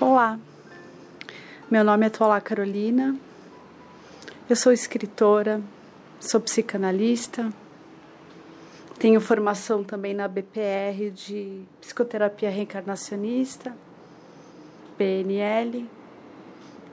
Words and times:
Olá, 0.00 0.38
meu 1.68 1.82
nome 1.82 2.06
é 2.06 2.08
Tola 2.08 2.40
Carolina, 2.40 3.18
eu 4.48 4.54
sou 4.54 4.70
escritora, 4.70 5.60
sou 6.20 6.40
psicanalista, 6.40 7.52
tenho 8.96 9.20
formação 9.20 9.82
também 9.82 10.14
na 10.14 10.28
BPR 10.28 11.10
de 11.12 11.64
psicoterapia 11.80 12.48
reencarnacionista, 12.48 13.76
PNL, 14.96 15.84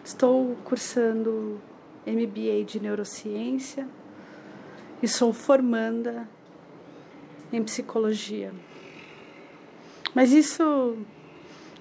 estou 0.03 0.55
cursando 0.63 1.61
MBA 2.07 2.63
de 2.65 2.79
neurociência 2.79 3.87
e 4.99 5.07
sou 5.07 5.31
formanda 5.31 6.27
em 7.53 7.63
psicologia. 7.63 8.51
Mas 10.15 10.31
isso 10.31 10.97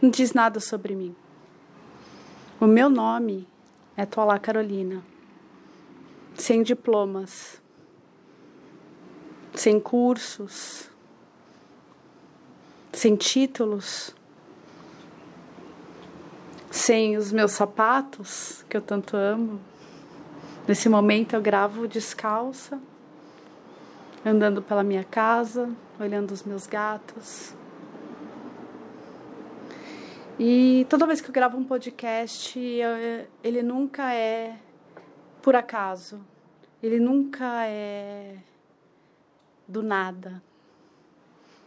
não 0.04 0.10
diz 0.10 0.34
nada 0.34 0.60
sobre 0.60 0.94
mim. 0.94 1.16
O 2.60 2.66
meu 2.66 2.90
nome 2.90 3.48
é 3.96 4.04
Tola 4.04 4.38
Carolina, 4.38 5.02
sem 6.34 6.62
diplomas, 6.62 7.62
sem 9.54 9.80
cursos, 9.80 10.90
sem 12.92 13.16
títulos, 13.16 14.14
sem 16.70 17.16
os 17.16 17.32
meus 17.32 17.52
sapatos, 17.52 18.62
que 18.68 18.77
eu 18.77 18.82
tanto 18.82 19.16
amo. 19.16 19.58
Nesse 20.69 20.86
momento 20.86 21.34
eu 21.34 21.41
gravo 21.41 21.88
descalça, 21.88 22.78
andando 24.25 24.60
pela 24.60 24.82
minha 24.82 25.05
casa, 25.05 25.70
olhando 25.98 26.30
os 26.32 26.42
meus 26.42 26.66
gatos. 26.66 27.55
E 30.38 30.84
toda 30.90 31.06
vez 31.06 31.20
que 31.20 31.28
eu 31.28 31.32
gravo 31.32 31.56
um 31.56 31.62
podcast, 31.62 32.58
eu, 32.58 33.24
ele 33.42 33.62
nunca 33.62 34.12
é 34.12 34.58
por 35.41 35.54
acaso. 35.54 36.20
Ele 36.82 36.98
nunca 36.98 37.66
é 37.66 38.36
do 39.68 39.80
nada. 39.80 40.42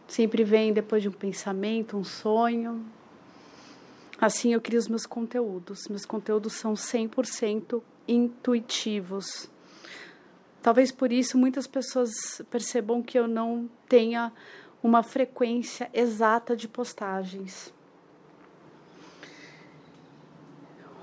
Sempre 0.06 0.44
vem 0.44 0.72
depois 0.72 1.02
de 1.02 1.08
um 1.08 1.12
pensamento, 1.12 1.96
um 1.96 2.04
sonho. 2.04 2.84
Assim 4.20 4.52
eu 4.52 4.60
crio 4.60 4.78
os 4.78 4.86
meus 4.86 5.06
conteúdos. 5.06 5.88
Meus 5.88 6.04
conteúdos 6.04 6.52
são 6.52 6.74
100% 6.74 7.82
intuitivos. 8.06 9.48
Talvez 10.60 10.92
por 10.92 11.10
isso 11.10 11.38
muitas 11.38 11.66
pessoas 11.66 12.42
percebam 12.50 13.02
que 13.02 13.18
eu 13.18 13.26
não 13.26 13.70
tenha 13.88 14.30
uma 14.82 15.02
frequência 15.02 15.88
exata 15.94 16.54
de 16.54 16.68
postagens. 16.68 17.72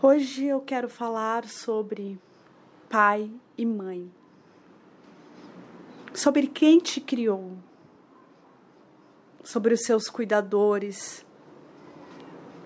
Hoje 0.08 0.46
eu 0.46 0.62
quero 0.62 0.88
falar 0.88 1.48
sobre 1.48 2.20
pai 2.88 3.28
e 3.58 3.66
mãe. 3.66 4.08
Sobre 6.14 6.46
quem 6.46 6.78
te 6.78 7.02
criou. 7.02 7.58
Sobre 9.44 9.74
os 9.74 9.82
seus 9.82 10.08
cuidadores, 10.08 11.26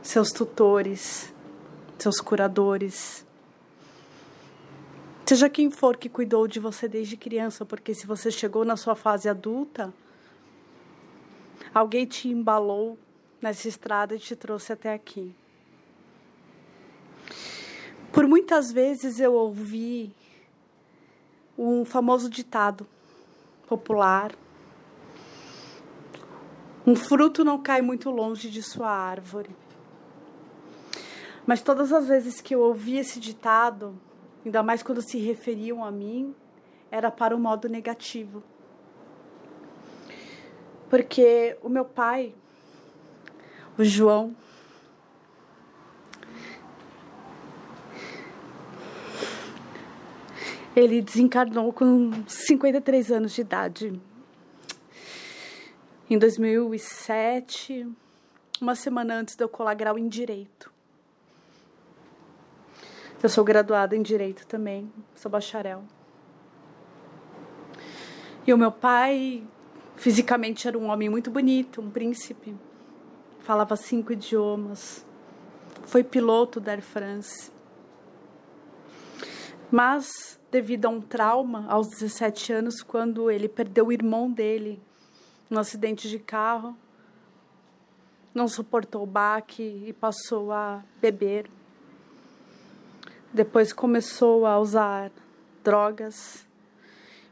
seus 0.04 0.34
tutores, 0.34 1.34
seus 1.98 2.20
curadores. 2.20 3.26
Seja 5.26 5.50
quem 5.50 5.72
for 5.72 5.96
que 5.96 6.10
cuidou 6.10 6.46
de 6.46 6.60
você 6.60 6.90
desde 6.90 7.16
criança, 7.16 7.64
porque 7.64 7.96
se 7.96 8.06
você 8.06 8.30
chegou 8.30 8.66
na 8.66 8.76
sua 8.76 8.98
fase 8.98 9.30
adulta, 9.30 9.94
alguém 11.74 12.06
te 12.06 12.28
embalou 12.28 12.98
nessa 13.42 13.70
estrada 13.70 14.14
e 14.14 14.20
te 14.20 14.36
trouxe 14.36 14.74
até 14.74 14.94
aqui. 14.94 15.34
Por 18.12 18.28
muitas 18.28 18.72
vezes 18.72 19.20
eu 19.20 19.34
ouvi 19.34 20.14
um 21.58 21.86
famoso 21.86 22.30
ditado 22.30 22.88
popular: 23.68 24.34
um 26.86 26.96
fruto 26.96 27.44
não 27.44 27.62
cai 27.62 27.82
muito 27.82 28.10
longe 28.10 28.50
de 28.50 28.64
sua 28.64 28.90
árvore. 28.90 29.56
Mas 31.46 31.62
todas 31.62 31.92
as 31.92 32.08
vezes 32.08 32.42
que 32.42 32.54
eu 32.54 32.62
ouvi 32.62 32.98
esse 32.98 33.20
ditado, 33.20 34.00
ainda 34.46 34.62
mais 34.64 34.84
quando 34.84 35.02
se 35.02 35.18
referiam 35.18 35.84
a 35.84 35.92
mim, 35.92 36.36
era 36.92 37.12
para 37.12 37.36
o 37.36 37.40
modo 37.40 37.68
negativo. 37.70 38.44
Porque 40.90 41.58
o 41.62 41.70
meu 41.70 41.86
pai, 41.86 42.34
o 43.78 43.84
João, 43.84 44.36
Ele 50.80 51.02
desencarnou 51.02 51.74
com 51.74 52.24
53 52.26 53.12
anos 53.12 53.34
de 53.34 53.42
idade. 53.42 54.02
Em 56.10 56.18
2007, 56.18 57.86
uma 58.62 58.76
semana 58.76 59.16
antes 59.16 59.36
de 59.36 59.44
eu 59.44 59.50
colar 59.50 59.74
grau 59.74 60.00
em 60.00 60.08
Direito. 60.08 60.72
Eu 63.22 63.28
sou 63.28 63.44
graduada 63.44 63.94
em 63.94 64.02
Direito 64.02 64.48
também, 64.48 64.90
sou 65.16 65.30
bacharel. 65.30 65.84
E 68.48 68.54
o 68.54 68.58
meu 68.58 68.72
pai, 68.72 69.44
fisicamente, 69.98 70.66
era 70.66 70.78
um 70.78 70.90
homem 70.90 71.10
muito 71.10 71.30
bonito, 71.30 71.82
um 71.82 71.92
príncipe. 71.92 72.56
Falava 73.40 73.76
cinco 73.76 74.14
idiomas. 74.14 75.06
Foi 75.84 76.06
piloto 76.06 76.62
da 76.62 76.72
Air 76.72 76.82
France. 76.82 77.52
Mas 79.72 80.40
devido 80.52 80.86
a 80.86 80.90
um 80.90 81.00
trauma 81.00 81.66
aos 81.70 81.88
17 81.90 82.54
anos, 82.54 82.82
quando 82.82 83.30
ele 83.30 83.48
perdeu 83.48 83.88
o 83.88 83.92
irmão 83.92 84.32
dele 84.32 84.82
num 85.50 85.60
acidente 85.60 86.08
de 86.08 86.20
carro. 86.20 86.78
Não 88.34 88.48
suportou 88.48 89.04
o 89.04 89.08
baque 89.08 89.64
e 89.88 89.94
passou 89.94 90.52
a 90.52 90.84
beber. 91.02 91.50
Depois 93.34 93.74
começou 93.74 94.46
a 94.46 94.60
usar 94.60 95.12
drogas 95.64 96.48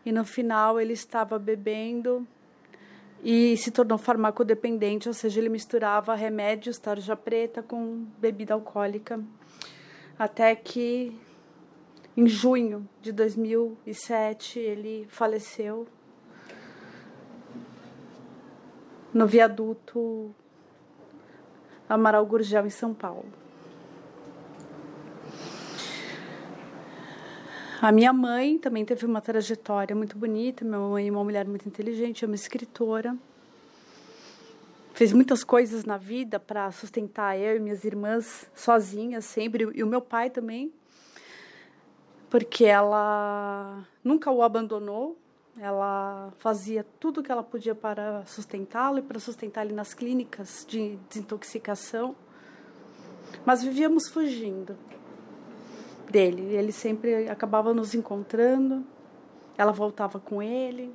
e 0.05 0.11
no 0.11 0.25
final 0.25 0.79
ele 0.79 0.93
estava 0.93 1.37
bebendo 1.37 2.27
e 3.23 3.57
se 3.57 3.71
tornou 3.71 3.97
farmacodependente, 3.97 5.07
ou 5.07 5.13
seja, 5.13 5.39
ele 5.39 5.49
misturava 5.49 6.13
remédios, 6.13 6.77
tarja 6.77 7.15
preta 7.15 7.63
com 7.63 8.05
bebida 8.19 8.53
alcoólica, 8.53 9.19
até 10.19 10.55
que 10.55 11.19
em 12.17 12.25
junho 12.25 12.89
de 12.99 13.11
2007, 13.11 14.57
ele 14.57 15.05
faleceu 15.07 15.87
no 19.13 19.27
viaduto 19.27 20.33
Amaral 21.87 22.25
Gurgel, 22.25 22.65
em 22.65 22.71
São 22.71 22.91
Paulo. 22.91 23.31
A 27.79 27.91
minha 27.91 28.11
mãe 28.11 28.57
também 28.57 28.83
teve 28.83 29.05
uma 29.05 29.21
trajetória 29.21 29.95
muito 29.95 30.17
bonita. 30.17 30.65
Minha 30.65 30.79
mãe 30.79 31.07
é 31.07 31.11
uma 31.11 31.23
mulher 31.23 31.45
muito 31.45 31.67
inteligente, 31.67 32.25
é 32.25 32.27
uma 32.27 32.33
escritora. 32.33 33.15
Fez 34.95 35.13
muitas 35.13 35.43
coisas 35.43 35.85
na 35.85 35.97
vida 35.97 36.39
para 36.39 36.71
sustentar 36.71 37.37
eu 37.37 37.57
e 37.57 37.59
minhas 37.59 37.85
irmãs 37.85 38.49
sozinhas, 38.55 39.25
sempre, 39.25 39.69
e 39.75 39.83
o 39.83 39.87
meu 39.87 40.01
pai 40.01 40.31
também 40.31 40.73
porque 42.29 42.65
ela 42.65 43.85
nunca 44.03 44.31
o 44.31 44.41
abandonou. 44.43 45.17
Ela 45.59 46.31
fazia 46.37 46.85
tudo 46.99 47.19
o 47.19 47.23
que 47.23 47.31
ela 47.31 47.41
podia 47.41 47.73
para 47.73 48.23
sustentá-lo 48.25 48.99
e 48.99 49.01
para 49.01 49.19
sustentar 49.19 49.65
ele 49.65 49.73
nas 49.73 49.93
clínicas 49.93 50.65
de 50.67 50.97
desintoxicação. 51.09 52.15
Mas 53.43 53.63
vivíamos 53.63 54.07
fugindo 54.09 54.77
dele. 56.11 56.53
Ele 56.53 56.71
sempre 56.71 57.27
acabava 57.27 57.73
nos 57.73 57.95
encontrando. 57.95 58.85
Ela 59.57 59.71
voltava 59.71 60.19
com 60.19 60.43
ele. 60.43 60.93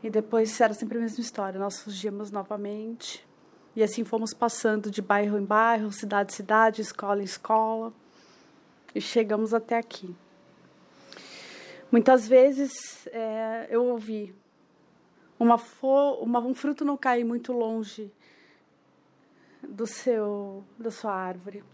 E 0.00 0.08
depois 0.08 0.60
era 0.60 0.74
sempre 0.74 0.98
a 0.98 1.00
mesma 1.00 1.20
história. 1.20 1.58
Nós 1.58 1.80
fugíamos 1.80 2.30
novamente. 2.30 3.26
E 3.74 3.82
assim 3.82 4.04
fomos 4.04 4.32
passando 4.32 4.92
de 4.92 5.02
bairro 5.02 5.38
em 5.38 5.44
bairro, 5.44 5.90
cidade 5.90 6.32
em 6.32 6.36
cidade, 6.36 6.82
escola 6.82 7.20
em 7.20 7.24
escola 7.24 7.92
e 8.94 9.00
chegamos 9.00 9.52
até 9.52 9.76
aqui. 9.76 10.14
Muitas 11.90 12.28
vezes 12.28 13.06
é, 13.08 13.66
eu 13.70 13.84
ouvi 13.84 14.34
uma, 15.38 15.56
uma, 16.20 16.40
um 16.40 16.54
fruto 16.54 16.84
não 16.84 16.96
cai 16.96 17.24
muito 17.24 17.52
longe 17.52 18.12
do 19.62 19.86
seu 19.86 20.64
da 20.78 20.90
sua 20.90 21.14
árvore, 21.14 21.64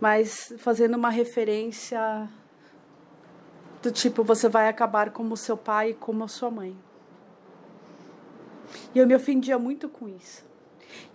mas 0.00 0.52
fazendo 0.58 0.94
uma 0.96 1.10
referência 1.10 2.28
do 3.82 3.90
tipo 3.90 4.22
você 4.22 4.48
vai 4.48 4.68
acabar 4.68 5.10
como 5.10 5.36
seu 5.36 5.56
pai 5.56 5.90
e 5.90 5.94
como 5.94 6.24
a 6.24 6.28
sua 6.28 6.50
mãe. 6.50 6.76
E 8.94 8.98
eu 8.98 9.06
me 9.06 9.14
ofendia 9.14 9.58
muito 9.58 9.88
com 9.88 10.08
isso. 10.08 10.44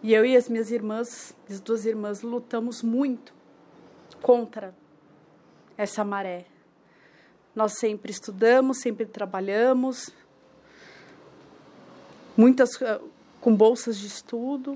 E 0.03 0.13
eu 0.13 0.25
e 0.25 0.35
as 0.35 0.49
minhas 0.49 0.71
irmãs, 0.71 1.35
as 1.49 1.59
duas 1.59 1.85
irmãs, 1.85 2.21
lutamos 2.21 2.81
muito 2.81 3.33
contra 4.21 4.73
essa 5.77 6.03
maré. 6.03 6.45
Nós 7.55 7.73
sempre 7.79 8.11
estudamos, 8.11 8.79
sempre 8.79 9.05
trabalhamos, 9.05 10.09
muitas 12.35 12.81
eh, 12.81 12.99
com 13.39 13.55
bolsas 13.55 13.97
de 13.97 14.07
estudo. 14.07 14.75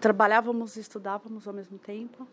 Trabalhávamos 0.00 0.76
e 0.76 0.80
estudávamos 0.80 1.46
ao 1.46 1.52
mesmo 1.52 1.78
tempo. 1.78 2.26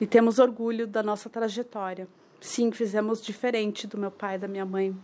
E 0.00 0.06
temos 0.06 0.38
orgulho 0.38 0.86
da 0.86 1.02
nossa 1.02 1.28
trajetória. 1.28 2.06
Sim, 2.40 2.70
fizemos 2.70 3.20
diferente 3.20 3.86
do 3.86 3.98
meu 3.98 4.10
pai 4.10 4.36
e 4.36 4.38
da 4.38 4.46
minha 4.46 4.64
mãe. 4.64 4.96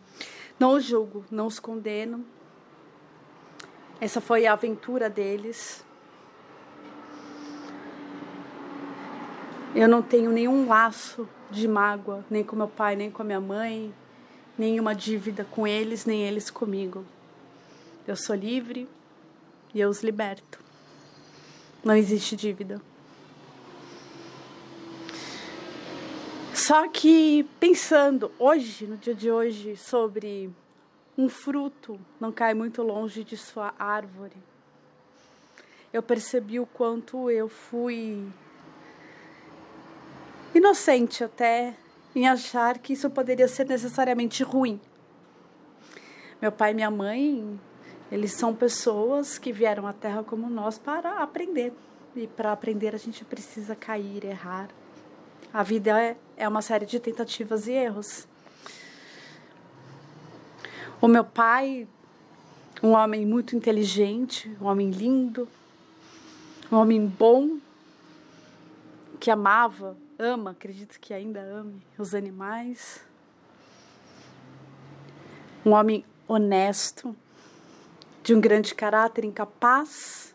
Não 0.58 0.75
os 0.75 0.85
julgo, 0.85 1.25
não 1.31 1.46
os 1.46 1.58
condeno. 1.58 2.25
Essa 4.00 4.20
foi 4.20 4.46
a 4.46 4.52
aventura 4.52 5.11
deles. 5.11 5.83
Eu 9.75 9.88
não 9.88 10.00
tenho 10.00 10.31
nenhum 10.31 10.69
laço 10.69 11.29
de 11.50 11.67
mágoa, 11.67 12.25
nem 12.31 12.44
com 12.44 12.55
meu 12.55 12.69
pai, 12.69 12.94
nem 12.94 13.11
com 13.11 13.23
a 13.23 13.25
minha 13.25 13.41
mãe, 13.41 13.93
nenhuma 14.56 14.94
dívida 14.94 15.44
com 15.44 15.67
eles, 15.67 16.06
nem 16.06 16.23
eles 16.23 16.49
comigo. 16.49 17.05
Eu 18.06 18.15
sou 18.15 18.37
livre 18.37 18.88
e 19.75 19.81
eu 19.81 19.88
os 19.88 20.00
liberto. 20.00 20.61
Não 21.82 21.97
existe 21.97 22.37
dívida. 22.37 22.81
Só 26.55 26.87
que 26.88 27.44
pensando 27.59 28.31
hoje, 28.38 28.87
no 28.87 28.97
dia 28.97 29.15
de 29.15 29.29
hoje, 29.29 29.77
sobre 29.77 30.50
um 31.19 31.29
fruto 31.29 31.99
não 32.20 32.31
cai 32.31 32.55
muito 32.55 32.81
longe 32.81 33.25
de 33.25 33.37
sua 33.37 33.75
árvore, 33.77 34.37
eu 35.93 36.00
percebi 36.00 36.61
o 36.61 36.67
quanto 36.67 37.29
eu 37.29 37.49
fui 37.49 38.25
inocente 40.59 41.25
até 41.25 41.75
em 42.15 42.29
achar 42.29 42.79
que 42.79 42.93
isso 42.93 43.11
poderia 43.11 43.49
ser 43.49 43.67
necessariamente 43.67 44.43
ruim. 44.43 44.81
Meu 46.41 46.53
pai 46.53 46.71
e 46.71 46.75
minha 46.75 46.91
mãe, 46.91 47.61
eles 48.11 48.33
são 48.33 48.55
pessoas 48.55 49.39
que 49.39 49.53
vieram 49.53 49.87
à 49.87 49.93
Terra 49.93 50.23
como 50.23 50.49
nós 50.49 50.79
para 50.79 51.23
aprender. 51.23 51.73
E 52.15 52.27
para 52.27 52.53
aprender 52.53 52.95
a 52.95 52.99
gente 52.99 53.25
precisa 53.25 53.75
cair, 53.75 54.25
errar. 54.25 54.69
A 55.53 55.62
vida 55.62 56.01
é, 56.01 56.17
é 56.37 56.49
uma 56.49 56.62
série 56.62 56.87
de 56.87 57.01
tentativas 57.01 57.67
e 57.67 57.73
erros. 57.73 58.29
O 61.01 61.09
meu 61.09 61.25
pai, 61.25 61.89
um 62.83 62.91
homem 62.91 63.27
muito 63.27 63.56
inteligente, 63.56 64.51
um 64.61 64.67
homem 64.67 64.91
lindo, 64.91 65.49
um 66.71 66.77
homem 66.77 67.06
bom, 67.06 67.59
que 69.19 69.31
amava, 69.31 69.97
ama, 70.19 70.52
acredito 70.52 70.99
que 71.00 71.12
ainda 71.12 71.40
ame 71.40 71.84
os 71.99 72.14
animais. 72.14 73.05
Um 75.64 75.72
homem 75.72 76.05
honesto, 76.26 77.16
de 78.22 78.34
um 78.34 78.40
grande 78.40 78.75
caráter, 78.75 79.25
incapaz 79.25 80.34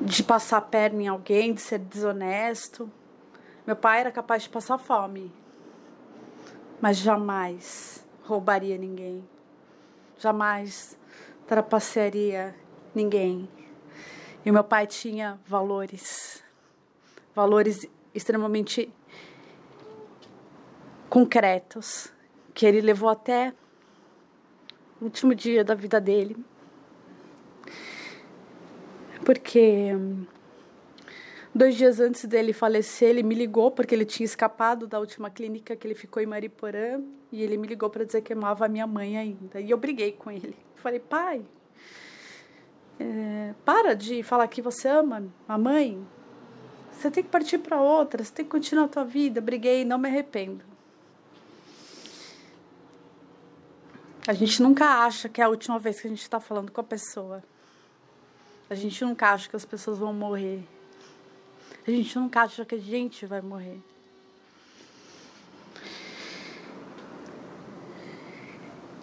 de 0.00 0.22
passar 0.22 0.58
a 0.58 0.62
perna 0.62 1.02
em 1.02 1.08
alguém, 1.08 1.52
de 1.52 1.60
ser 1.60 1.78
desonesto. 1.78 2.90
Meu 3.66 3.76
pai 3.76 4.00
era 4.00 4.10
capaz 4.10 4.44
de 4.44 4.48
passar 4.48 4.78
fome, 4.78 5.32
mas 6.80 6.96
jamais 6.96 8.04
roubaria 8.24 8.78
ninguém, 8.78 9.28
jamais 10.18 10.98
trapacearia 11.46 12.54
ninguém. 12.94 13.48
E 14.44 14.50
meu 14.50 14.64
pai 14.64 14.86
tinha 14.86 15.38
valores, 15.46 16.42
valores 17.40 17.86
extremamente 18.14 18.92
concretos, 21.08 22.12
que 22.52 22.66
ele 22.66 22.80
levou 22.80 23.08
até 23.08 23.54
o 25.00 25.04
último 25.04 25.34
dia 25.34 25.64
da 25.64 25.74
vida 25.74 26.00
dele 26.00 26.36
porque 29.24 29.94
hum, 29.94 30.24
dois 31.54 31.76
dias 31.76 32.00
antes 32.00 32.24
dele 32.24 32.52
falecer, 32.52 33.10
ele 33.10 33.22
me 33.22 33.34
ligou 33.34 33.70
porque 33.70 33.94
ele 33.94 34.04
tinha 34.04 34.24
escapado 34.24 34.86
da 34.86 34.98
última 34.98 35.30
clínica 35.30 35.76
que 35.76 35.86
ele 35.86 35.94
ficou 35.94 36.22
em 36.22 36.26
Mariporã 36.26 37.00
e 37.30 37.42
ele 37.42 37.56
me 37.56 37.68
ligou 37.68 37.88
para 37.90 38.04
dizer 38.04 38.22
que 38.22 38.32
amava 38.32 38.66
a 38.66 38.68
minha 38.68 38.86
mãe 38.86 39.16
ainda. 39.16 39.60
E 39.60 39.70
eu 39.70 39.78
briguei 39.78 40.12
com 40.12 40.30
ele. 40.30 40.56
Falei, 40.74 40.98
pai, 40.98 41.42
é, 42.98 43.54
para 43.64 43.94
de 43.94 44.22
falar 44.22 44.48
que 44.48 44.60
você 44.60 44.88
ama 44.88 45.24
a 45.46 45.56
mãe. 45.56 46.04
Você 47.00 47.10
tem 47.10 47.24
que 47.24 47.30
partir 47.30 47.56
para 47.56 47.80
outra, 47.80 48.22
você 48.22 48.30
tem 48.30 48.44
que 48.44 48.50
continuar 48.50 48.84
a 48.84 48.88
tua 48.88 49.04
vida. 49.04 49.40
Briguei, 49.40 49.86
não 49.86 49.96
me 49.96 50.06
arrependo. 50.06 50.62
A 54.28 54.34
gente 54.34 54.62
nunca 54.62 54.84
acha 54.84 55.26
que 55.26 55.40
é 55.40 55.44
a 55.44 55.48
última 55.48 55.78
vez 55.78 55.98
que 55.98 56.06
a 56.06 56.10
gente 56.10 56.20
está 56.20 56.38
falando 56.38 56.70
com 56.70 56.78
a 56.78 56.84
pessoa. 56.84 57.42
A 58.68 58.74
gente 58.74 59.02
nunca 59.02 59.30
acha 59.32 59.48
que 59.48 59.56
as 59.56 59.64
pessoas 59.64 59.96
vão 59.96 60.12
morrer. 60.12 60.62
A 61.88 61.90
gente 61.90 62.18
nunca 62.18 62.42
acha 62.42 62.66
que 62.66 62.74
a 62.74 62.78
gente 62.78 63.24
vai 63.24 63.40
morrer. 63.40 63.80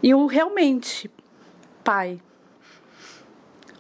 E 0.04 0.14
o 0.14 0.28
realmente, 0.28 1.10
pai, 1.84 2.22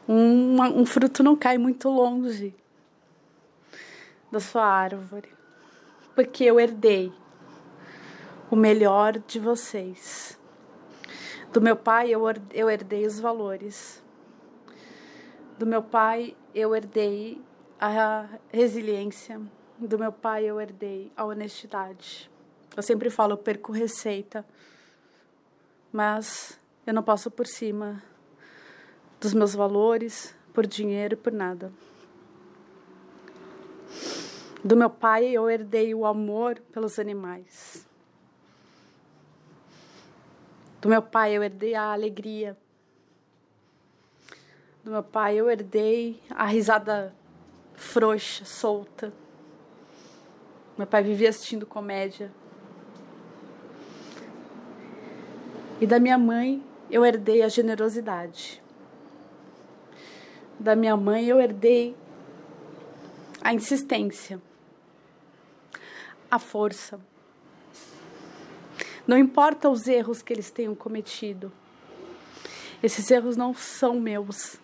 um, 0.10 0.60
um 0.60 0.88
fruto 0.88 1.22
não 1.22 1.36
cai 1.36 1.60
muito 1.60 1.88
longe 1.88 2.56
da 4.32 4.40
sua 4.40 4.66
árvore, 4.66 5.30
porque 6.16 6.44
eu 6.44 6.60
herdei 6.60 7.12
o 8.50 8.56
melhor 8.56 9.20
de 9.20 9.40
vocês. 9.40 10.40
Do 11.52 11.62
meu 11.62 11.76
pai, 11.76 12.10
eu, 12.10 12.70
herdei 12.70 13.06
os 13.06 13.20
valores 13.20 14.04
do 15.58 15.66
meu 15.66 15.82
pai 15.82 16.36
eu 16.54 16.76
herdei 16.76 17.42
a 17.80 18.28
resiliência, 18.52 19.42
do 19.78 19.98
meu 19.98 20.12
pai 20.12 20.46
eu 20.46 20.62
herdei 20.62 21.12
a 21.18 21.26
honestidade. 21.26 22.30
Eu 22.76 22.84
sempre 22.84 23.10
falo, 23.10 23.34
eu 23.34 23.38
perco 23.38 23.72
receita, 23.72 24.46
mas 25.92 26.60
eu 26.86 26.94
não 26.94 27.02
passo 27.02 27.32
por 27.32 27.48
cima 27.48 28.04
dos 29.20 29.34
meus 29.34 29.56
valores, 29.56 30.36
por 30.54 30.66
dinheiro, 30.68 31.18
por 31.18 31.34
nada. 31.34 31.72
Do 34.64 34.76
meu 34.76 34.90
pai 34.90 35.26
eu 35.28 35.50
herdei 35.50 35.94
o 35.94 36.06
amor 36.06 36.60
pelos 36.72 37.00
animais. 37.00 37.88
Do 40.82 40.90
meu 40.90 41.02
pai 41.02 41.38
eu 41.38 41.44
herdei 41.44 41.76
a 41.76 41.94
alegria 41.94 42.58
do 44.88 44.92
meu 44.92 45.04
pai, 45.04 45.36
eu 45.36 45.50
herdei 45.52 46.18
a 46.30 46.46
risada 46.46 47.14
frouxa, 47.76 48.46
solta. 48.46 49.12
Meu 50.78 50.88
pai 50.88 51.04
vivia 51.04 51.28
assistindo 51.28 51.66
comédia. 51.66 52.32
E 55.82 55.86
da 55.86 56.00
minha 56.00 56.18
mãe, 56.18 56.64
eu 56.90 57.06
herdei 57.06 57.42
a 57.42 57.50
generosidade. 57.50 58.64
Da 60.58 60.74
minha 60.74 60.96
mãe, 60.96 61.26
eu 61.26 61.42
herdei 61.42 61.94
a 63.48 63.54
insistência, 63.54 64.42
a 66.30 66.38
força. 66.38 67.00
Não 69.08 69.18
importa 69.18 69.70
os 69.70 69.88
erros 69.88 70.22
que 70.22 70.34
eles 70.34 70.52
tenham 70.52 70.76
cometido, 70.76 71.50
esses 72.84 73.10
erros 73.10 73.38
não 73.38 73.54
são 73.54 74.02
meus. 74.02 74.60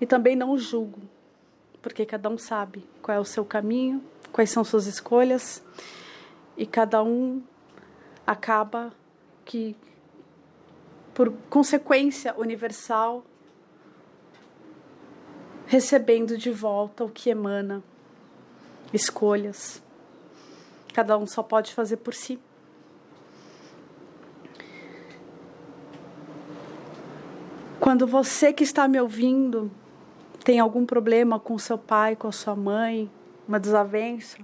E 0.00 0.06
também 0.06 0.34
não 0.34 0.56
julgo, 0.56 1.02
porque 1.82 2.06
cada 2.06 2.30
um 2.30 2.38
sabe 2.38 2.82
qual 3.02 3.14
é 3.18 3.20
o 3.20 3.26
seu 3.26 3.44
caminho, 3.44 4.02
quais 4.32 4.48
são 4.48 4.64
suas 4.64 4.86
escolhas, 4.86 5.62
e 6.56 6.64
cada 6.64 7.02
um 7.02 7.42
acaba 8.26 8.90
que, 9.44 9.76
por 11.12 11.30
consequência 11.50 12.34
universal, 12.38 13.22
recebendo 15.70 16.36
de 16.36 16.50
volta 16.50 17.04
o 17.04 17.08
que 17.08 17.30
emana, 17.30 17.80
escolhas. 18.92 19.80
Cada 20.92 21.16
um 21.16 21.28
só 21.28 21.44
pode 21.44 21.72
fazer 21.72 21.98
por 21.98 22.12
si. 22.12 22.40
Quando 27.78 28.04
você 28.04 28.52
que 28.52 28.64
está 28.64 28.88
me 28.88 29.00
ouvindo 29.00 29.70
tem 30.42 30.58
algum 30.58 30.84
problema 30.84 31.38
com 31.38 31.56
seu 31.56 31.78
pai, 31.78 32.16
com 32.16 32.26
a 32.26 32.32
sua 32.32 32.56
mãe, 32.56 33.08
uma 33.46 33.60
desavença 33.60 34.38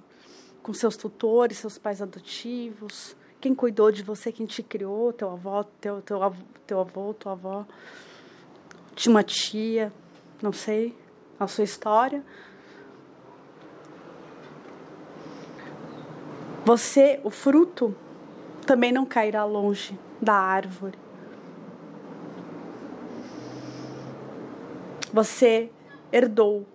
com 0.63 0.73
seus 0.73 0.97
tutores, 0.97 1.59
seus 1.59 1.77
pais 1.77 2.01
adotivos, 2.01 3.17
quem 3.41 3.53
cuidou 3.53 3.91
de 3.91 4.05
você, 4.05 4.31
quem 4.31 4.47
te 4.47 4.63
criou, 4.63 5.13
teu 5.13 5.33
avô, 5.33 5.65
teu, 5.81 6.01
teu, 6.03 6.23
avô, 6.23 6.43
teu 6.65 6.81
avô, 6.81 7.15
tua 7.15 7.33
avó, 7.33 7.67
uma 9.09 9.25
tia, 9.25 9.93
não 10.41 10.53
sei, 10.53 10.95
a 11.39 11.47
sua 11.47 11.65
história. 11.65 12.25
Você, 16.65 17.21
o 17.23 17.31
fruto, 17.31 17.95
também 18.67 18.93
não 18.93 19.07
cairá 19.07 19.45
longe 19.45 19.99
da 20.21 20.35
árvore. 20.35 20.99
Você 25.13 25.71
herdou 26.13 26.67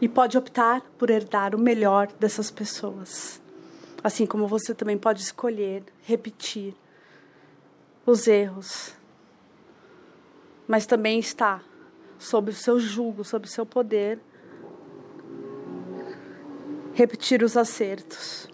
e 0.00 0.08
pode 0.08 0.38
optar 0.38 0.80
por 0.96 1.10
herdar 1.10 1.54
o 1.54 1.58
melhor 1.58 2.08
dessas 2.18 2.50
pessoas. 2.50 3.40
Assim 4.02 4.24
como 4.24 4.46
você 4.46 4.74
também 4.74 4.96
pode 4.96 5.20
escolher 5.20 5.84
repetir 6.02 6.74
os 8.06 8.26
erros, 8.26 8.94
mas 10.66 10.86
também 10.86 11.18
está 11.18 11.60
sob 12.20 12.50
o 12.50 12.54
seu 12.54 12.78
jugo, 12.78 13.24
sob 13.24 13.46
o 13.46 13.48
seu 13.48 13.64
poder, 13.64 14.20
repetir 16.92 17.42
os 17.42 17.56
acertos. 17.56 18.46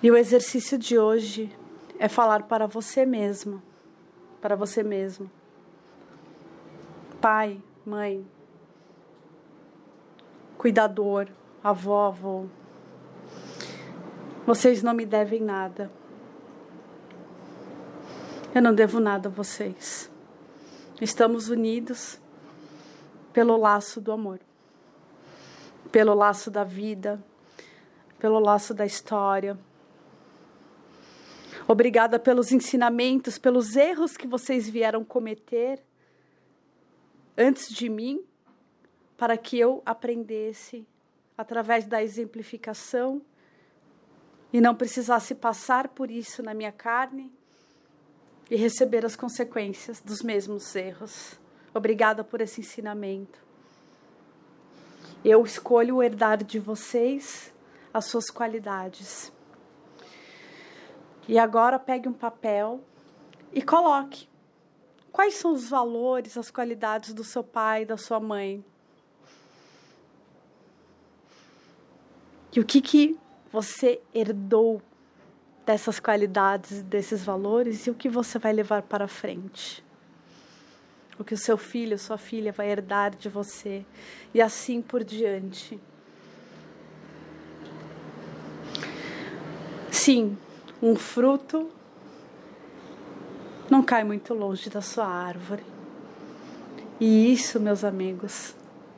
E 0.00 0.10
o 0.10 0.16
exercício 0.16 0.78
de 0.78 0.96
hoje 0.96 1.54
é 1.98 2.08
falar 2.08 2.44
para 2.44 2.68
você 2.68 3.04
mesmo, 3.04 3.60
para 4.40 4.54
você 4.54 4.84
mesmo. 4.84 5.28
Pai, 7.20 7.60
mãe, 7.84 8.24
cuidador, 10.56 11.26
avó, 11.62 12.06
avô. 12.06 12.46
Vocês 14.46 14.84
não 14.84 14.94
me 14.94 15.04
devem 15.04 15.42
nada. 15.42 15.90
Eu 18.54 18.62
não 18.62 18.72
devo 18.72 19.00
nada 19.00 19.28
a 19.28 19.32
vocês. 19.32 20.10
Estamos 21.00 21.48
unidos 21.48 22.20
pelo 23.32 23.56
laço 23.56 24.02
do 24.02 24.12
amor, 24.12 24.38
pelo 25.90 26.12
laço 26.12 26.50
da 26.50 26.62
vida, 26.62 27.24
pelo 28.18 28.38
laço 28.38 28.74
da 28.74 28.84
história. 28.84 29.58
Obrigada 31.66 32.18
pelos 32.18 32.52
ensinamentos, 32.52 33.38
pelos 33.38 33.76
erros 33.76 34.14
que 34.14 34.26
vocês 34.26 34.68
vieram 34.68 35.02
cometer 35.02 35.82
antes 37.34 37.72
de 37.72 37.88
mim 37.88 38.22
para 39.16 39.38
que 39.38 39.58
eu 39.58 39.82
aprendesse 39.86 40.86
através 41.38 41.86
da 41.86 42.02
exemplificação 42.02 43.22
e 44.52 44.60
não 44.60 44.74
precisasse 44.74 45.34
passar 45.34 45.88
por 45.88 46.10
isso 46.10 46.42
na 46.42 46.52
minha 46.52 46.72
carne 46.72 47.32
e 48.50 48.56
receber 48.56 49.06
as 49.06 49.14
consequências 49.14 50.00
dos 50.00 50.22
mesmos 50.22 50.74
erros. 50.74 51.38
Obrigada 51.72 52.24
por 52.24 52.40
esse 52.40 52.60
ensinamento. 52.60 53.38
Eu 55.24 55.44
escolho 55.44 56.02
herdar 56.02 56.42
de 56.42 56.58
vocês 56.58 57.54
as 57.94 58.06
suas 58.06 58.28
qualidades. 58.28 59.32
E 61.28 61.38
agora 61.38 61.78
pegue 61.78 62.08
um 62.08 62.12
papel 62.12 62.80
e 63.52 63.62
coloque 63.62 64.28
quais 65.12 65.34
são 65.34 65.52
os 65.52 65.68
valores, 65.68 66.36
as 66.36 66.50
qualidades 66.50 67.14
do 67.14 67.22
seu 67.22 67.44
pai, 67.44 67.84
da 67.84 67.96
sua 67.96 68.18
mãe. 68.18 68.64
E 72.52 72.58
o 72.58 72.64
que, 72.64 72.80
que 72.80 73.16
você 73.52 74.00
herdou 74.12 74.82
dessas 75.70 76.00
qualidades, 76.00 76.82
desses 76.82 77.24
valores 77.24 77.86
e 77.86 77.90
o 77.90 77.94
que 77.94 78.08
você 78.08 78.40
vai 78.40 78.52
levar 78.52 78.82
para 78.82 79.06
frente? 79.06 79.84
O 81.16 81.22
que 81.22 81.32
o 81.32 81.38
seu 81.38 81.56
filho, 81.56 81.96
sua 81.96 82.18
filha 82.18 82.50
vai 82.50 82.68
herdar 82.68 83.14
de 83.14 83.28
você 83.28 83.86
e 84.34 84.42
assim 84.42 84.82
por 84.82 85.04
diante. 85.04 85.78
Sim, 89.92 90.36
um 90.82 90.96
fruto 90.96 91.70
não 93.70 93.80
cai 93.80 94.02
muito 94.02 94.34
longe 94.34 94.68
da 94.68 94.80
sua 94.80 95.06
árvore. 95.06 95.62
E 96.98 97.32
isso, 97.32 97.60
meus 97.60 97.84
amigos, 97.84 98.56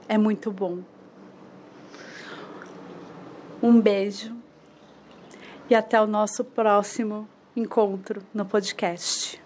é 0.09 0.17
muito 0.17 0.51
bom. 0.51 0.79
Um 3.63 3.79
beijo 3.79 4.42
e 5.69 5.75
até 5.75 6.01
o 6.01 6.07
nosso 6.07 6.45
próximo 6.45 7.29
encontro 7.57 8.23
no 8.33 8.45
podcast. 8.45 9.41